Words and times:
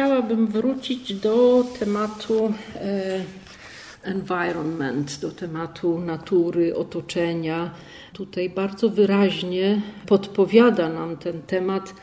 chciałabym 0.00 0.46
wrócić 0.46 1.14
do 1.14 1.64
tematu 1.78 2.52
e, 2.74 3.24
environment, 4.02 5.20
do 5.20 5.30
tematu 5.30 5.98
natury, 5.98 6.76
otoczenia. 6.76 7.70
Tutaj 8.12 8.50
bardzo 8.50 8.88
wyraźnie 8.90 9.82
podpowiada 10.06 10.88
nam 10.88 11.16
ten 11.16 11.42
temat 11.42 11.94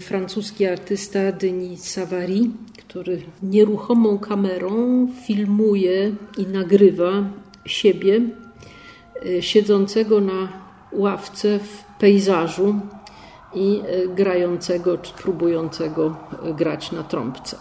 francuski 0.00 0.66
artysta 0.66 1.32
Denis 1.32 1.90
Savary, 1.90 2.40
który 2.78 3.22
nieruchomą 3.42 4.18
kamerą 4.18 5.08
filmuje 5.26 6.12
i 6.38 6.46
nagrywa 6.46 7.12
siebie 7.66 8.20
e, 9.26 9.42
siedzącego 9.42 10.20
na 10.20 10.48
ławce 10.92 11.58
w 11.58 11.98
pejzażu 11.98 12.80
i 13.54 13.82
e, 13.86 14.08
grającego 14.08 14.98
czy 14.98 15.14
próbującego 15.14 16.16
e, 16.42 16.54
grać 16.54 16.92
na 16.92 17.02
trąbce. 17.02 17.56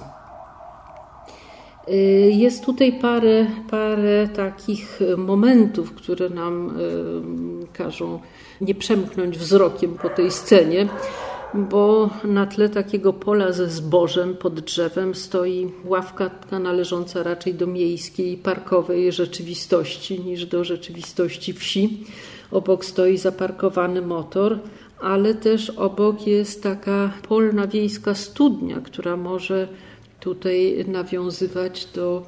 Jest 2.30 2.66
tutaj 2.66 2.94
parę, 2.94 3.46
parę 3.70 4.28
takich 4.36 5.00
momentów, 5.18 5.94
które 5.94 6.30
nam 6.30 6.78
każą 7.74 8.20
nie 8.62 8.76
przemknąć 8.76 9.38
wzrokiem 9.38 9.98
po 9.98 10.10
tej 10.10 10.32
scenie 10.32 10.88
bo 11.54 12.10
na 12.24 12.46
tle 12.46 12.70
takiego 12.70 13.14
pola 13.14 13.52
ze 13.52 13.70
zbożem 13.70 14.36
pod 14.36 14.60
drzewem 14.60 15.16
stoi 15.16 15.72
ławka 15.86 16.30
należąca 16.52 17.24
raczej 17.24 17.54
do 17.54 17.68
miejskiej, 17.68 18.38
parkowej 18.38 19.12
rzeczywistości 19.12 20.20
niż 20.20 20.46
do 20.46 20.64
rzeczywistości 20.64 21.54
wsi. 21.54 22.06
Obok 22.52 22.86
stoi 22.86 23.18
zaparkowany 23.18 24.02
motor, 24.02 24.60
ale 25.04 25.34
też 25.34 25.70
obok 25.70 26.28
jest 26.28 26.64
taka 26.64 27.14
polna 27.28 27.68
wiejska 27.68 28.16
studnia, 28.16 28.82
która 28.82 29.18
może 29.18 29.68
tutaj 30.20 30.86
nawiązywać 30.88 31.86
do 31.86 32.26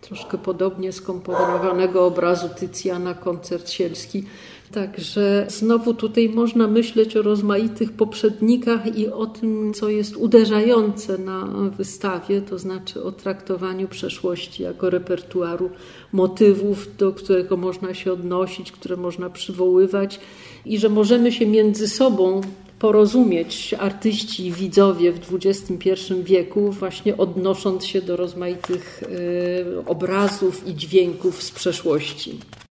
troszkę 0.00 0.38
podobnie 0.38 0.92
skomponowanego 0.92 2.06
obrazu 2.06 2.48
Tycjana 2.48 3.14
Koncert 3.14 3.70
Sielski 3.70 4.24
Także 4.72 5.46
znowu 5.48 5.94
tutaj 5.94 6.28
można 6.28 6.66
myśleć 6.66 7.16
o 7.16 7.22
rozmaitych 7.22 7.92
poprzednikach 7.92 8.98
i 8.98 9.08
o 9.08 9.26
tym, 9.26 9.74
co 9.74 9.88
jest 9.88 10.16
uderzające 10.16 11.18
na 11.18 11.46
wystawie, 11.76 12.42
to 12.42 12.58
znaczy 12.58 13.02
o 13.02 13.12
traktowaniu 13.12 13.88
przeszłości 13.88 14.62
jako 14.62 14.90
repertuaru 14.90 15.70
motywów, 16.12 16.96
do 16.96 17.12
którego 17.12 17.56
można 17.56 17.94
się 17.94 18.12
odnosić, 18.12 18.72
które 18.72 18.96
można 18.96 19.30
przywoływać 19.30 20.20
i 20.64 20.78
że 20.78 20.88
możemy 20.88 21.32
się 21.32 21.46
między 21.46 21.88
sobą 21.88 22.40
porozumieć 22.78 23.74
artyści 23.74 24.46
i 24.46 24.52
widzowie 24.52 25.12
w 25.12 25.34
XXI 25.34 25.88
wieku, 26.22 26.72
właśnie 26.72 27.16
odnosząc 27.16 27.84
się 27.84 28.02
do 28.02 28.16
rozmaitych 28.16 29.02
y, 29.02 29.86
obrazów 29.86 30.68
i 30.68 30.74
dźwięków 30.74 31.42
z 31.42 31.50
przeszłości. 31.50 32.38